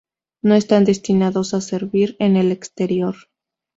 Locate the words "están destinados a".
0.55-1.61